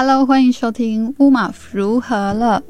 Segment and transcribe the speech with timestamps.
[0.00, 2.62] Hello，欢迎收听乌马夫如何了。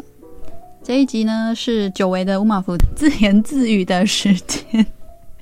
[0.83, 4.87] 这一集呢是久违的乌马夫自言自语的时间。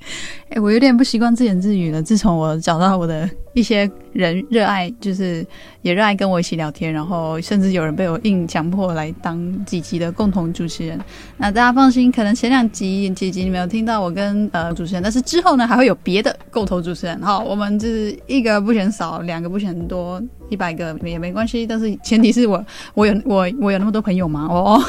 [0.49, 2.01] 哎，我有点不习惯自言自语了。
[2.01, 5.45] 自从我找到我的一些人热爱，就是
[5.81, 10.97] 也热爱跟我一起聊天，然后甚至有人被我硬强迫来当几集的共同主持人。
[11.35, 17.21] 那大家放心，可能前两集几集你没有听到我跟呃主持人，但是之后呢还会有别的共同主持人。
[17.21, 21.67] 好，我们就是一个不嫌少，两个不嫌多，一百个也没关系。
[21.67, 24.47] 但是前提是我我有我我有那么多朋友吗？
[24.49, 24.81] 哦。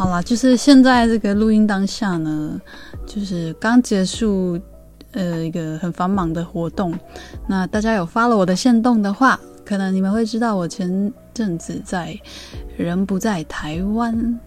[0.00, 2.58] 好啦，就是现在这个录音当下呢，
[3.06, 4.58] 就是刚结束
[5.12, 6.98] 呃一个很繁忙的活动。
[7.46, 12.18] 那大家有发了我的限动的话，可能你们会知道我前阵子在
[12.78, 14.40] 人不在台湾。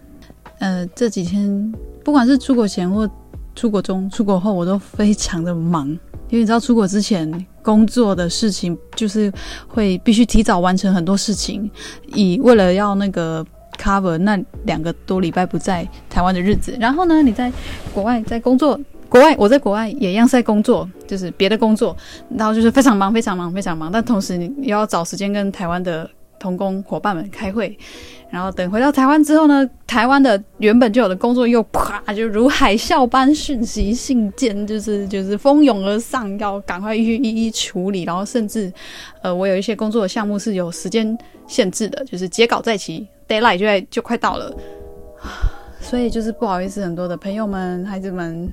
[0.57, 1.71] 呃，这几天
[2.03, 3.07] 不管是出国前或
[3.53, 5.99] 出国中、出国后，我都非常的忙，因
[6.31, 7.31] 为你知道出国之前
[7.61, 9.31] 工作的事情就是
[9.67, 11.69] 会必须提早完成很多事情，
[12.07, 13.45] 以为了要那个。
[13.77, 17.51] Cover 那两个多礼拜不在台湾的日子，然后呢，你在
[17.93, 21.95] 国外在工作，国外我在国外也一样在工作，就是别的工作，
[22.35, 23.91] 然后就是非常忙，非常忙，非常忙。
[23.91, 27.77] 但同时你又要找时间跟台湾的同工伙伴们开会，
[28.29, 38.03] 然后等回到台湾之后呢，台湾的原本就有的工作又啪就如海啸般讯息信件，就是就是蜂拥而上，要赶快去一一处理。
[38.03, 38.71] 然后甚至
[39.21, 43.07] 呃，我有一些工作的项目是有时间限制的，就是截稿在即。
[43.27, 44.53] Deadline 就在就快到了，
[45.79, 48.51] 所以就是不好意思，很多的朋友们、孩子们、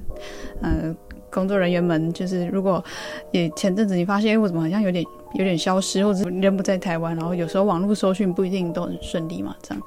[0.62, 0.94] 呃，
[1.30, 2.82] 工作人员们，就是如果
[3.30, 5.04] 也前阵子你发现，哎，我怎么好像有点
[5.34, 9.82] 有点消失，或者人不在台湾，然后有时候网络搜讯不一定都很顺利嘛，这样。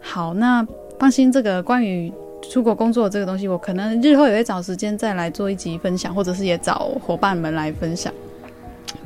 [0.00, 0.66] 好，那
[0.98, 2.12] 放心，这个关于
[2.50, 8.12] 出国工作这个东西，我可能日后也会找时间再来做一集分享，或者是也找伙伴们来分享。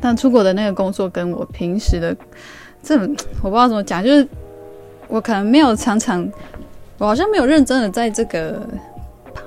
[0.00, 2.16] 但出国的那个工作跟我平时的
[2.82, 2.94] 这，
[3.42, 4.26] 我不知道怎么讲，就是。
[5.12, 6.26] 我可能没有常常，
[6.96, 8.66] 我好像没有认真的在这个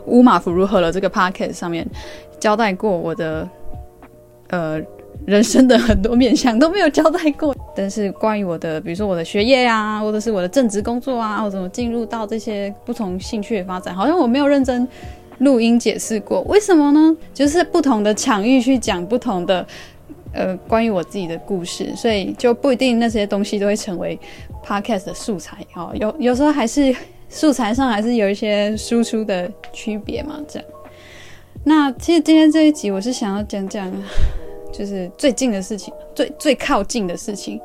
[0.06, 1.84] 乌马夫如何了这个 podcast 上面
[2.40, 3.50] 交代过我的
[4.50, 4.80] 呃
[5.26, 7.56] 人生的很多面向都没有交代过。
[7.76, 14.88] 但是关于我的，比如说我的学业啊，或者是我的正职工作啊，或者怎么进入到这些不同兴趣的发展，好像我没有认真
[15.40, 16.42] 录音解释过。
[16.42, 17.18] 为什么呢？
[17.34, 19.66] 就是不同的场域去讲不同的。
[20.38, 24.20] 呃，关于我自己的故事，所以就不一定那些东西都会成为
[24.66, 25.92] podcast 的素材哦。
[26.00, 26.96] 有有时候还是
[27.30, 30.68] 素材上还是有一些输出的区别嘛，这样。
[31.64, 33.92] 那其实今天这一集我是想要讲讲，
[34.74, 37.60] 就是最近的事情，最最靠近的事情，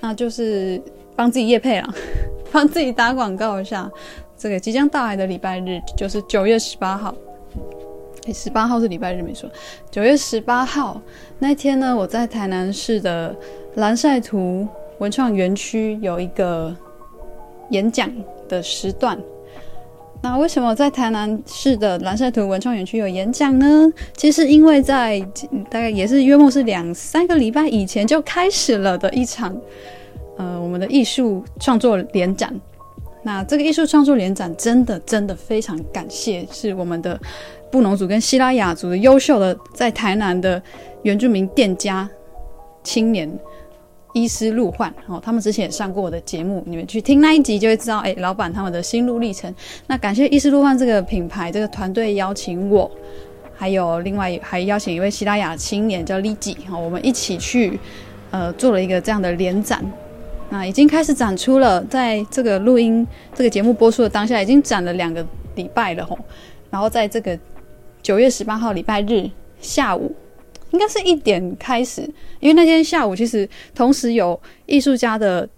[0.00, 0.80] 那就是
[1.14, 1.94] 帮自己夜配了，
[2.50, 3.90] 帮自己打广告一下。
[4.36, 7.14] 这个即将到来的礼拜日就是九月十八号。
[8.26, 9.48] 诶十八号是礼拜日，没错。
[9.90, 11.00] 九月十八号
[11.38, 13.34] 那天呢，我在台南市的
[13.76, 14.66] 蓝晒图
[14.98, 16.74] 文创园区有一个
[17.70, 18.10] 演讲
[18.48, 19.18] 的时段。
[20.22, 23.92] 那为什么在台南市的蓝色图文创园区有演讲呢？
[24.16, 25.20] 其实因为在
[25.70, 29.54] 大概也是约莫是两三个礼拜以前就开始了的一场，
[30.38, 32.54] 呃，我们的艺术创作联展。
[33.22, 37.20] 那这个艺术创作联展真的真的非常感谢，是我们的。
[37.70, 40.62] 布农族跟西拉雅族的优秀的在台南的
[41.02, 42.08] 原住民店家
[42.84, 43.28] 青年
[44.14, 49.54] 伊斯路焕哦，他们之前也上过我的节目，你们去听那一集就会知道，哎，老板他们的心路历程。
[49.86, 52.90] 那感谢伊斯路焕这个品牌这个团队邀请我，
[53.54, 57.78] 还有另外还邀请一位西拉雅青年叫丽吉哦，我们一起去
[58.30, 59.84] 呃做了一个这样的联展。
[60.48, 65.22] 那已经开始展出了，在这个录音这个节目播出的当下，已经展了两个
[65.56, 66.18] 礼拜了吼，
[66.70, 67.38] 然后在这个。
[68.02, 69.30] 九月十八号礼拜日
[69.62, 70.14] 下午，
[70.74, 72.02] 应该是一点开始，
[72.40, 75.48] 因为那天下午其实同时有艺术家的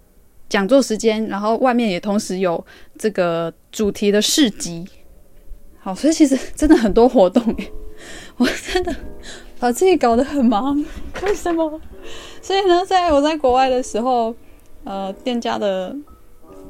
[0.47, 2.63] 讲座时间，然后外面也同时有
[2.97, 4.85] 这个主题的市集。
[5.79, 7.43] 好，所以其实真的很多活动，
[8.37, 8.95] 我真的
[9.59, 10.77] 把自己搞得很忙。
[11.23, 11.81] 为什么？
[12.41, 14.35] 所以呢，在我在国外的时候，
[14.83, 15.95] 呃，店家的。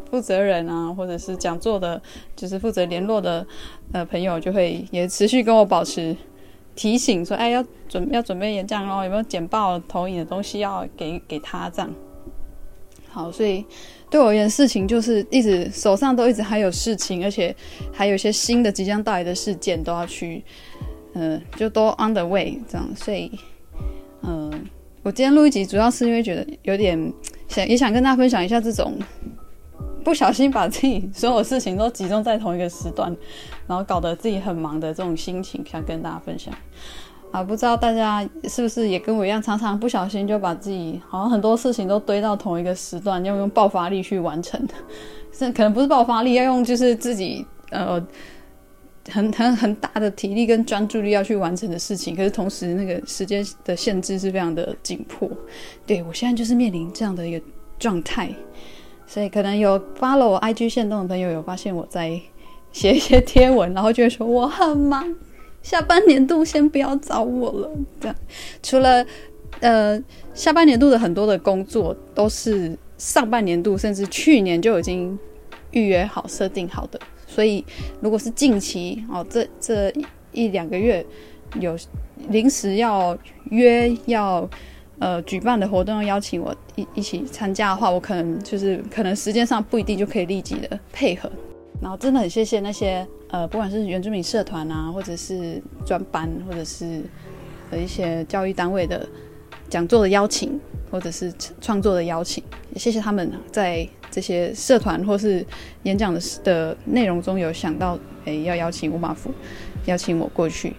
[0.10, 2.02] 负责人啊，或者是讲座的，
[2.34, 3.46] 就是负责联络的
[3.92, 6.16] 呃朋友，就会也持续跟我保持
[6.78, 11.92] 提醒，说，哎，要准要准备演讲哦，有没有简报、投影的东西要给给他这样。
[13.10, 13.66] 好，所以
[14.12, 17.54] 对我而言，事情就是一直手上都一直还有事情，而且
[17.92, 20.44] 还有一些新的即将到来的事件都要去，
[21.14, 22.88] 嗯、呃，就都 on the way 这样。
[22.96, 23.32] 所以，
[24.22, 24.60] 嗯、呃，
[25.02, 27.12] 我今天录一集，主要是因为觉得有点
[27.48, 28.94] 想，也想跟大家分享一下这种。
[30.08, 33.14] 不小心把自己所有事情都集中在同一个时段，
[33.68, 36.54] 然后搞得自己很忙的这种心情，想跟大家分享。
[37.34, 44.66] 啊，不知道大家是不是也跟我一样，常常不小心就把自己好像很多事情都堆到同一个时段，要用爆发力去完成。
[45.38, 48.02] 这可能不是爆发力，要用就是自己呃
[49.12, 52.16] 很很很大的体力跟专注力要去完成的事情。
[52.16, 55.30] 可是同时那个时间的限制是非常的紧迫。
[55.86, 57.46] 对，我现在就是面临这样的一个
[57.78, 58.34] 状态，
[59.08, 62.20] 所以可能有 follow 我 IG 线动的朋友有发现我在
[62.72, 65.16] 写一些贴文，然后就会说我很忙。
[65.64, 67.72] 下半年度先不要找我了。
[68.00, 68.16] 这样，
[68.62, 69.06] 除了
[69.62, 70.00] 呃
[70.34, 75.18] 下半年度的很多的工作都是上半年度甚至去年就已经
[75.72, 77.66] 预约好、设定好的，所以
[78.02, 79.92] 如果是近期哦，这这
[80.32, 81.06] 一两个月
[81.60, 81.78] 有
[82.30, 83.18] 临时要
[83.50, 84.48] 约要
[85.00, 91.30] 呃举办的活动要邀请我一一起参加的话，我可能就是可能时间上不一定就可以立即的配合。
[91.80, 97.04] 然后真的很谢谢那些呃，不管是原住民社团啊，或者是专班，或者是
[97.70, 99.08] 呃一些教育单位的
[99.70, 100.60] 讲座的邀请，
[100.90, 105.46] 或者是创作的邀请，也谢谢他们在这些社团或是
[105.84, 109.30] 演讲的的内容中有想到，哎，要邀请乌马夫，
[109.86, 110.74] 邀请我过去。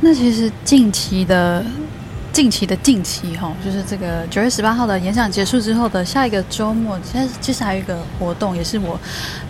[0.00, 1.64] 那其实近期的。
[2.32, 8.98] 近期的近期哈，就是这个九月十八号的演讲结束之后的下一个周末，其实其实还有一个活动，也是我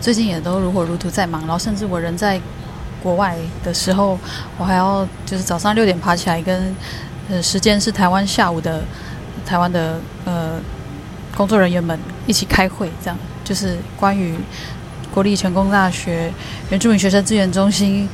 [0.01, 2.41] 最近也都如火如荼在忙，然后甚至我人在
[3.03, 4.19] 国外的时候，
[4.57, 6.75] 我还要就是早上六点爬起来跟
[7.31, 8.83] 呃时间是台湾下午的
[9.45, 10.59] 台湾的呃
[11.37, 14.35] 工作人员们一起开会，这样就是关于
[15.13, 16.33] 国立成功大学
[16.71, 18.09] 原住民学生资源中心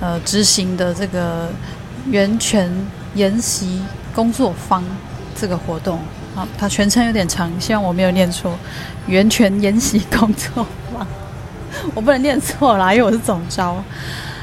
[0.00, 1.48] 呃执行的这个
[2.10, 2.68] 源泉
[3.14, 3.80] 研习。
[4.18, 4.82] 工作坊
[5.36, 5.96] 这个活动
[6.34, 8.52] 啊，它全称有点长，希望我没有念错。
[9.06, 11.06] 源泉研习工作坊，
[11.94, 13.76] 我不能念错啦，因为我是总招。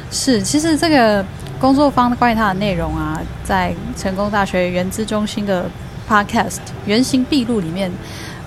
[0.10, 1.26] 是，其实这个
[1.60, 5.66] 工作坊关于它的内容啊，在成功大学原资中心的
[6.10, 6.52] Podcast
[6.86, 7.92] 《原形毕露》里面，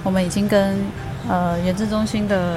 [0.02, 0.78] 我们已经跟
[1.28, 2.56] 呃原资中心的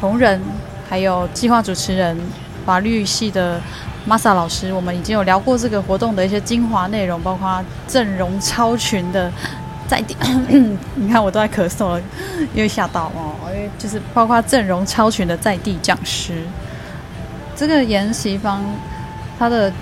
[0.00, 0.42] 同仁，
[0.90, 2.18] 还有计划主持人，
[2.64, 3.60] 法律系的。
[4.08, 9.32] Masa 老师，我们已经有聊过这个活动的一些精华内容，包括阵容超群的
[9.88, 10.16] 在地，
[10.94, 12.00] 你看我都在咳嗽了，
[12.54, 16.44] 因为吓到哦，因为就是包括阵容超群的在地讲师。
[17.56, 18.62] 这个研习方
[19.38, 19.72] 它的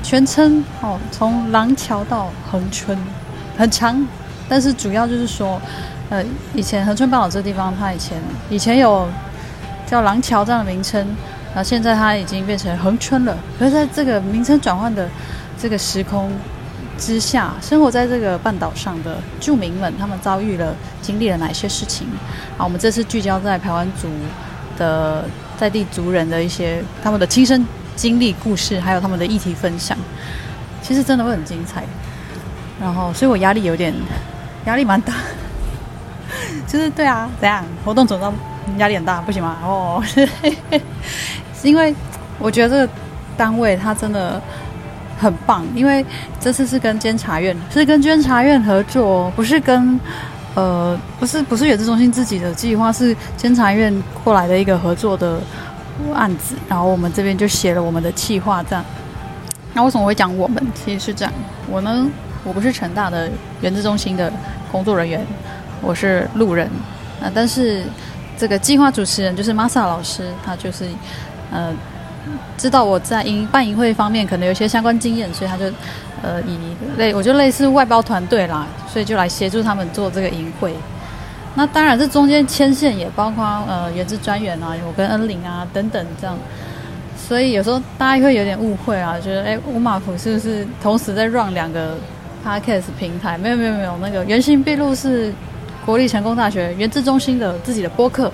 [0.00, 2.96] 全称哦，从廊桥到恒春
[3.58, 4.06] 很长，
[4.48, 5.60] 但是主要就是说，
[6.08, 6.24] 呃，
[6.54, 8.16] 以前恒春半岛这个地方，它以前
[8.48, 9.08] 以前有
[9.88, 11.04] 叫廊桥这样的名称。
[11.54, 13.36] 然后现在它已经变成恒春了。
[13.58, 15.08] 可是在这个名称转换的
[15.58, 16.30] 这个时空
[16.96, 22.06] 之下，生活在这个半岛上的住民们，他们遭遇了、经历了哪些事情？
[22.56, 24.08] 啊，我们这次聚焦在排湾族
[24.78, 25.24] 的
[25.58, 29.96] 在地族人的一些他们的亲身经历故事，还有他们的议题分享，
[30.82, 31.82] 其实真的会很精彩。
[32.80, 33.92] 然后，所以我压力有点
[34.66, 35.12] 压力蛮大，
[36.66, 38.32] 就是对啊，怎样活动总召
[38.78, 39.58] 压力很大，不行吗？
[39.62, 40.02] 哦。
[41.62, 41.94] 因为
[42.38, 42.92] 我觉得这个
[43.36, 44.40] 单位它真的
[45.18, 46.04] 很棒，因为
[46.40, 50.00] 这次是跟监察院，是跟监察院合作，不是跟
[50.54, 55.38] 呃，不是不是原子中心自己的计划，是监察院过来的一个合作的
[56.14, 58.84] 案子，然后我们这边就写了我们的计划，这样。
[59.74, 60.66] 那为什么会讲我们？
[60.74, 61.32] 其实是这样，
[61.68, 62.08] 我呢，
[62.42, 63.30] 我不是成大的
[63.60, 64.32] 原子中心的
[64.72, 65.24] 工作人员，
[65.80, 66.66] 我是路人
[67.22, 67.84] 啊，但是
[68.36, 70.86] 这个计划主持人就是 Masa 老师，他就是。
[71.50, 71.74] 呃，
[72.56, 75.64] 知道我在营办营会方面可能有些相关经验，所以他就
[76.22, 76.58] 呃以
[76.96, 80.74] 类我就类似外包团队啦，所以就来协助他们做这个营会。
[81.54, 86.36] 那当然这中间牵线也包括呃原资专员啊，我跟恩玲啊等等这样。
[87.16, 91.96] 所以有时候大家会有点误会啊，觉得哎乌马夫是不是同时在 run 两个
[92.44, 93.38] podcast 平台？
[93.38, 95.32] 没有没有没有，那个原形毕录是
[95.86, 98.32] 国立成功大学原资中心的自己的播客。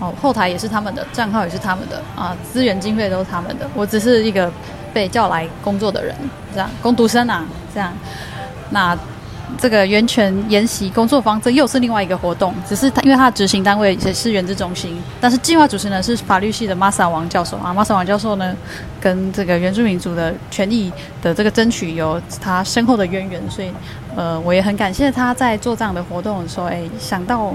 [0.00, 4.50] 哦，后台也是他们的，账号也是他们的啊，资源经费都是他们的，我只是一个
[4.92, 6.14] 被叫来工作的人，
[6.52, 7.92] 这样工读生啊，这样。
[8.70, 8.98] 那
[9.58, 18.54] 这个源泉研习工作坊，这又是另外一个活动，只是他因为他的执行单位也是原资中心，但是计划主持人是法律系的 Masa 王教授啊，Masa 王教授呢，
[19.00, 20.92] 跟这个原住民族的权益
[21.22, 23.70] 的这个争取有他深厚的渊源，所以
[24.16, 27.54] 呃，我也很感谢他在做这样的活动的时候，哎，想到。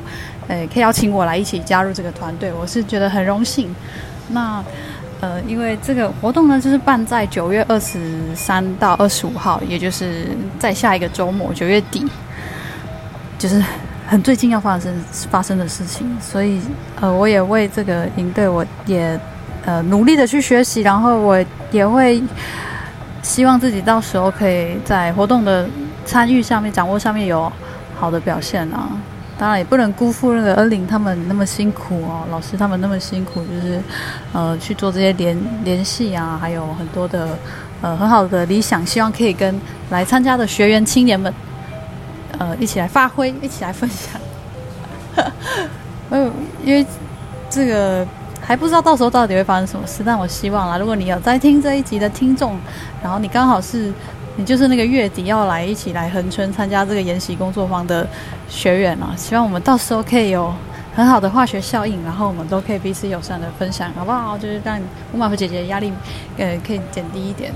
[0.50, 3.70] 诶，可以邀请我来一起加入这个团队，我是觉得很荣幸。
[4.30, 4.64] 那
[5.22, 8.00] 呃，因为这个活动呢，就是办在九月二十
[8.34, 12.08] 三到二十五号，也就是在下一个周末，九月底，
[13.38, 13.62] 就是
[14.08, 14.94] 很最近要发生
[15.30, 16.10] 发生的事情。
[16.22, 16.62] 所以
[17.02, 19.20] 呃，我也为这个营队，我也
[19.66, 22.24] 呃努力的去学习，然后我也会
[23.22, 25.68] 希望自己到时候可以在活动的
[26.06, 27.52] 参与上面、掌握上面有
[28.00, 28.88] 好的表现啊。
[29.40, 33.82] 当然也不能辜负那个恩玲他们那么辛苦哦，老师他们那么辛苦，就是
[34.34, 37.30] 呃去做这些联联系啊，还有很多的
[37.82, 39.58] 呃很好的理想，希望可以跟
[39.92, 41.34] 来参加的学员青年们
[42.38, 44.20] 呃一起来发挥，一起来分享。
[46.10, 46.30] 嗯，
[46.66, 46.86] 因为
[47.50, 48.06] 这个
[48.42, 52.60] 还不知道到时候到底会发生什么事，但我希望啦，如果你有在听这一集的听众，
[53.02, 53.94] 然后你刚好是。
[54.40, 58.08] 你就是那个月底要来一起来恒春参加这个研习工作坊的
[58.48, 60.54] 学员啊，希望我们到时候可以有
[60.96, 64.38] 很好的化学效应，然后我们都可以彼此友善的分享，好不好？
[64.38, 64.80] 就是让
[65.12, 65.92] 乌马夫姐姐压力
[66.38, 67.52] 呃可以减低一点。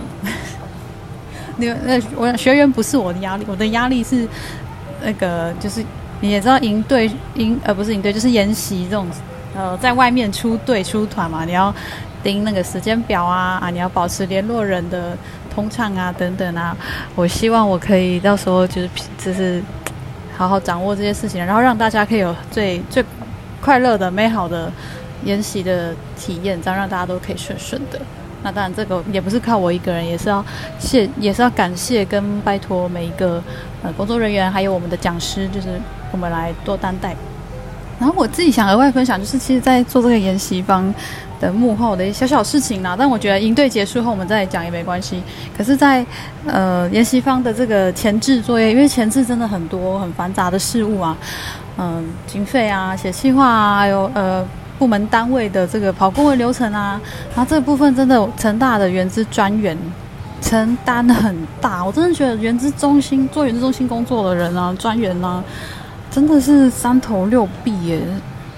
[1.55, 4.27] 那那我学员不是我的压力，我的压力是
[5.01, 5.81] 那个就是
[6.19, 9.07] 你也知道营队营呃不是营队就是研习这种
[9.55, 11.73] 呃在外面出队出团嘛，你要
[12.21, 15.17] 盯那个时间表啊啊，你要保持联络人的。
[15.53, 16.75] 通畅啊，等等啊，
[17.15, 19.61] 我希望我可以到时候就是就是
[20.35, 23.03] 好好掌握这些事情，然后让大家可以有最最
[23.61, 24.71] 快乐的、美好的
[25.23, 27.99] 研习的体验，这样让大家都可以顺顺的。
[28.41, 30.43] 那当然，这个也不是靠我一个人，也是要
[30.77, 33.41] 谢，也是要感谢跟拜托每一个
[33.81, 35.79] 呃工作人员，还有我们的讲师，就是
[36.11, 37.15] 我们来多担待。
[38.03, 40.93] 然后我自己想额外分享，就是其实，在做这个研习坊
[41.39, 42.97] 的幕后的一小小事情啦。
[42.99, 45.23] 但我觉得营队结束后，我们再讲也没关系。
[45.57, 46.05] 可是在，
[46.45, 51.15] 呃研习坊的这个前置作业，因为前置真的很多很繁杂的事务啊，
[51.77, 54.45] 嗯、呃，经费啊，写计划啊，还有呃
[54.77, 56.99] 部门单位的这个跑顾问流程啊，
[57.33, 59.77] 然后这部分真的成大的原资专员
[60.41, 61.85] 承担很大。
[61.85, 65.41] 我真的觉得原资中心做原资中心工作的人啊，专员啊。
[66.13, 67.99] 真的是三头六臂耶，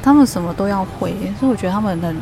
[0.03, 2.15] 他们什么都要会，所以我觉得他们很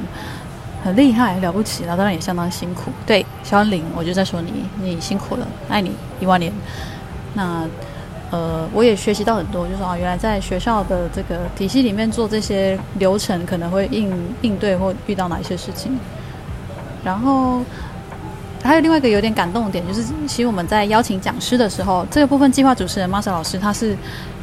[0.83, 2.91] 很厉害，了不起了，当然也相当辛苦。
[3.03, 6.53] 对，小安玲，我就在说你，你辛苦了，爱你一万年。
[7.33, 7.67] 那
[8.29, 15.97] 呃，我也学习到很多，就是啊，原来在学校的这个体系里面做这些流程，可能会应应对或遇到哪一些事情。
[17.03, 17.61] 然后
[18.61, 23.97] 还有另外一个有点感动的点，就是其实我们在邀请讲师的时候，这个部分计划主持人 Masa 老师他是。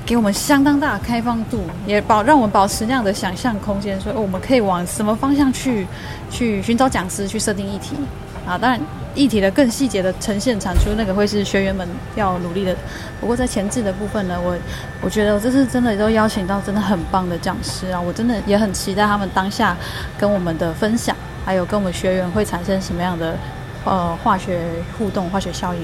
[0.07, 5.87] 给我们相当大的开放度，也保让我们保持那样的想象空间，说我们可以往什么方向去
[6.31, 7.95] 去寻找讲师，去设定议题
[8.47, 8.59] 啊。
[8.59, 8.81] 当然，
[9.15, 12.75] 议题的更细节的呈现产出，那个会是学员们要努力的。
[13.21, 14.57] 不过在前置的部分呢，我
[15.01, 19.77] 我觉得我这次真的都邀请到真的很棒的讲师啊，我真的也很期待他们当下
[20.19, 21.15] 跟我们的分享，
[21.45, 23.37] 还有跟我们学员会产生什么样的
[23.85, 24.61] 呃化学
[24.99, 25.81] 互动、化学效应，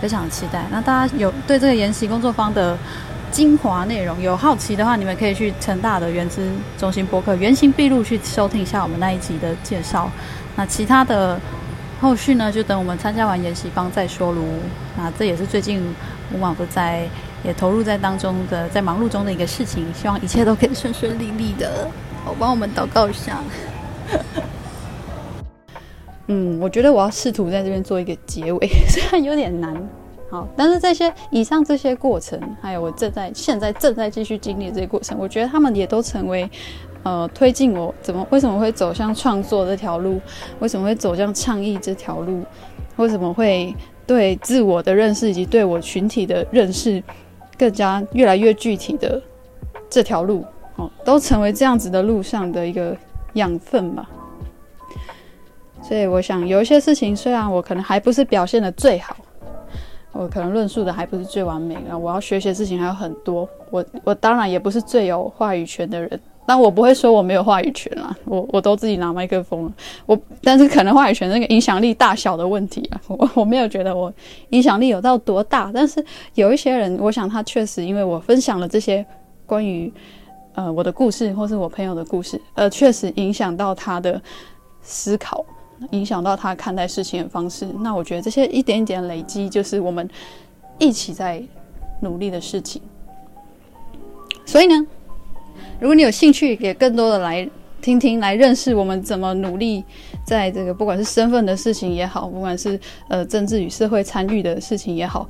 [0.00, 0.64] 非常期待。
[0.70, 2.76] 那大家有对这个研习工作坊的
[3.30, 10.10] 精华内容，有好奇的话，你们可以去成大的原资中心播客《原形毕露》去收听一下我们那一集的介绍。
[10.56, 11.38] 那其他的
[12.00, 14.42] 后续呢，就等我们参加完研习方再说喽。
[14.96, 15.80] 那这也是最近
[16.34, 17.06] 乌马不在
[17.44, 19.86] 也投入在当中的，在忙碌中的一个事情。
[19.94, 21.88] 希望一切都可以顺顺利利的。
[22.26, 23.38] 我帮我们祷告一下。
[26.26, 29.74] 嗯，我觉得我要试图在这边做一个结尾， 虽然有点难。
[30.30, 36.48] 好，但是这些以上这些过程，还有我正在现在正在继续经历这些过程，我觉得他们也都成为，
[37.02, 40.20] 呃，推进我怎么为什么会走向创作这条路，
[40.60, 42.44] 为什么会走向倡议这条路，
[42.94, 43.74] 为什么会
[44.06, 47.02] 对自我的认识以及对我群体的认识
[47.58, 49.20] 更加越来越具体的
[49.88, 50.44] 这条路，
[50.76, 52.96] 哦，都成为这样子的路上的一个
[53.32, 54.08] 养分吧。
[55.82, 59.16] 所以我想有一些事情，虽然我可能还不是表现的最好。
[60.12, 63.48] 我可能论述的还不是最完美，然后我要学习的事情还有很多。
[63.70, 68.14] 我我当然也不是最有话语权的人，但我不会说我没有话语权啦。
[68.24, 69.72] 我我都自己拿麦克风了，
[70.06, 74.12] 我但是可能话语权那个影响力大小的问题啊， 我我没有觉得我
[74.48, 75.70] 影响力有到多大。
[75.72, 79.06] 但是有一些人，我想他确实因为我分享了这些
[79.46, 79.92] 关于
[80.54, 84.20] 呃我的故事，或是我朋友的故事，呃，确实影响到他的
[84.82, 85.44] 思考。
[85.90, 90.08] 影响到他看待事情的方式，那我觉得这些一点一点累积，就是我们
[90.78, 91.42] 一起在
[92.00, 92.80] 努力的事情。
[94.44, 94.86] 所以呢，
[95.80, 97.48] 如果你有兴趣，也更多的来
[97.80, 99.84] 听听，来认识我们怎么努力，
[100.24, 105.28] 在这个不管是身份的事情也好，不管是呃政治与社会参与的事情也好，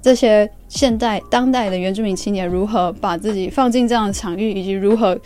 [0.00, 5.16] 这些现代当代的原住民青年如何把自己放进这样的场域，以及如何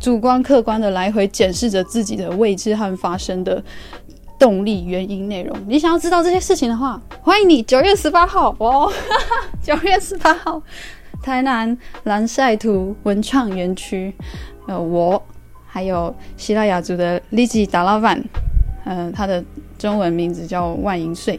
[0.00, 3.62] 主观客观的来回检视着自己的位置和发生的。
[4.38, 8.92] 动力、原因、内容，你想要知道这些事情的话，欢迎你九月十八号哦，
[9.62, 10.62] 九月十八号，
[11.22, 14.14] 台南蓝晒图文创园区，
[14.66, 15.20] 呃，我
[15.66, 18.22] 还有希腊雅族的利吉达拉万，
[18.84, 19.42] 呃，他的
[19.78, 21.38] 中文名字叫万银穗，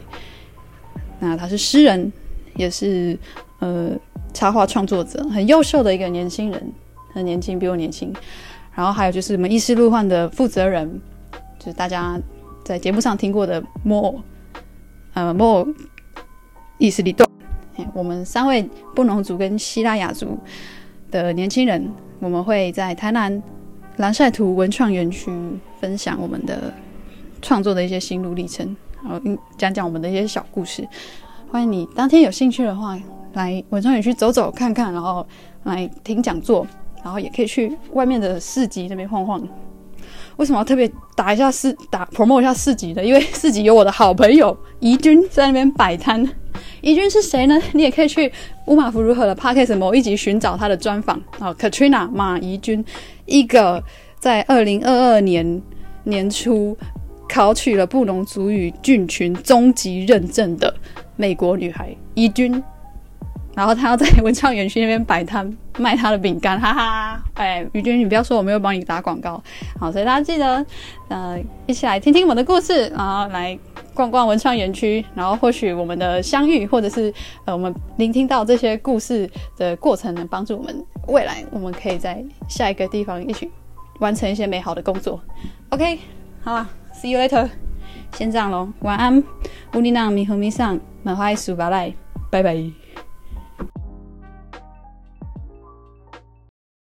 [1.20, 2.12] 那他是诗人，
[2.56, 3.18] 也是
[3.60, 3.90] 呃
[4.34, 6.72] 插画创作者，很优秀的一个年轻人，
[7.12, 8.12] 很年轻，比我年轻。
[8.74, 11.00] 然后还有就是我们异世路换的负责人，
[11.58, 12.16] 就是大家
[12.64, 14.22] 在节目上听过的 more，
[15.14, 15.66] 呃 more，
[16.78, 17.26] 意思里多。
[17.94, 20.36] 我们三位布农族跟西拉雅族
[21.10, 23.42] 的年轻人，我们会在台南
[23.96, 25.30] 蓝晒图文创园区
[25.80, 26.72] 分享我们的
[27.40, 29.20] 创作的一些心路历程，然后
[29.56, 30.86] 讲讲我们的一些小故事。
[31.50, 32.98] 欢迎你当天有兴趣的话，
[33.34, 35.24] 来文创园区走走看看，然后
[35.62, 36.66] 来听讲座，
[37.02, 39.40] 然后也可以去外面的市集那边晃晃。
[40.38, 43.04] 为什么要特别打一下四打 promote 一下四集呢？
[43.04, 46.28] 因为 市集有我的好朋友怡君在那边摆摊。
[46.80, 47.60] 怡君是谁呢？
[47.72, 48.32] 你也可以去
[48.66, 51.52] 乌马福如何的 Podcast 某一集寻找他的专访啊。
[51.54, 52.84] Katrina 马怡君，
[53.26, 53.82] 一个
[54.18, 55.60] 在二零二二年
[56.04, 56.76] 年初
[57.28, 60.72] 考取了布农族语菌群终级认证的
[61.16, 62.62] 美国女孩怡君。
[63.58, 67.20] 然后他要在文创园区那边摆摊卖他的饼干，哈哈！
[67.34, 69.42] 哎，于君，你不要说我没有帮你打广告。
[69.80, 70.64] 好，所以大家记得，
[71.08, 71.36] 呃，
[71.66, 73.58] 一起来听听我的故事，然后来
[73.94, 77.12] 逛逛文创园区，然后或许我们的相遇，或者是
[77.46, 83.50] 呃，我们聆听到这些故事的过程，能帮助我们未来，我们可以在下一个地方一起
[83.98, 85.20] 完成一些美好的工作。
[85.70, 85.98] OK，
[86.44, 87.48] 好了，See you later，
[88.12, 89.20] 先这样喽，晚安，
[89.74, 91.92] 乌尼娜米和米桑，满怀苏巴赖，
[92.30, 92.87] 拜拜。